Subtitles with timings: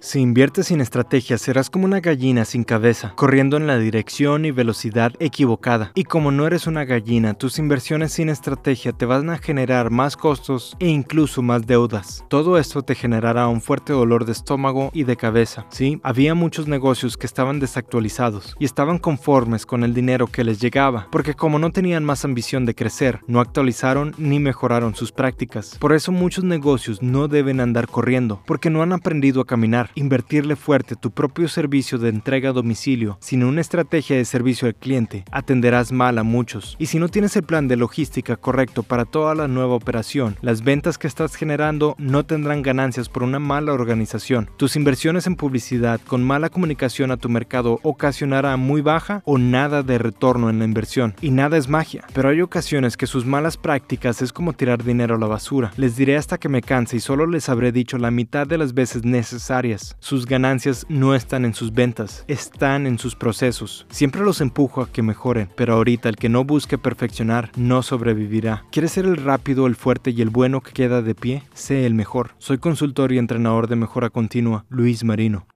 [0.00, 4.52] Si inviertes sin estrategia, serás como una gallina sin cabeza, corriendo en la dirección y
[4.52, 5.90] velocidad equivocada.
[5.96, 10.16] Y como no eres una gallina, tus inversiones sin estrategia te van a generar más
[10.16, 12.24] costos e incluso más deudas.
[12.28, 15.66] Todo esto te generará un fuerte dolor de estómago y de cabeza.
[15.70, 20.60] Sí, había muchos negocios que estaban desactualizados y estaban conformes con el dinero que les
[20.60, 25.76] llegaba, porque como no tenían más ambición de crecer, no actualizaron ni mejoraron sus prácticas.
[25.80, 30.56] Por eso muchos negocios no deben andar corriendo, porque no han aprendido a caminar invertirle
[30.56, 35.24] fuerte tu propio servicio de entrega a domicilio sin una estrategia de servicio al cliente,
[35.30, 36.76] atenderás mal a muchos.
[36.78, 40.62] Y si no tienes el plan de logística correcto para toda la nueva operación, las
[40.62, 44.50] ventas que estás generando no tendrán ganancias por una mala organización.
[44.56, 49.82] Tus inversiones en publicidad con mala comunicación a tu mercado ocasionará muy baja o nada
[49.82, 51.14] de retorno en la inversión.
[51.20, 55.16] Y nada es magia, pero hay ocasiones que sus malas prácticas es como tirar dinero
[55.16, 55.72] a la basura.
[55.76, 58.74] Les diré hasta que me canse y solo les habré dicho la mitad de las
[58.74, 63.86] veces necesarias sus ganancias no están en sus ventas, están en sus procesos.
[63.90, 68.64] Siempre los empujo a que mejoren, pero ahorita el que no busque perfeccionar no sobrevivirá.
[68.70, 71.42] ¿Quieres ser el rápido, el fuerte y el bueno que queda de pie?
[71.54, 72.30] Sé el mejor.
[72.38, 75.46] Soy consultor y entrenador de mejora continua, Luis Marino.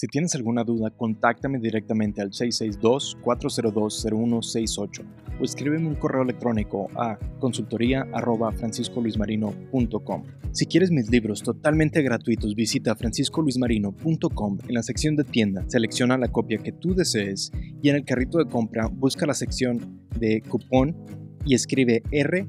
[0.00, 5.04] Si tienes alguna duda, contáctame directamente al 662-402-0168
[5.38, 10.22] o escríbeme un correo electrónico a consultoría.franciscoluismarino.com.
[10.52, 14.58] Si quieres mis libros totalmente gratuitos, visita franciscoluismarino.com.
[14.68, 18.38] En la sección de tienda, selecciona la copia que tú desees y en el carrito
[18.38, 20.96] de compra busca la sección de cupón
[21.44, 22.48] y escribe R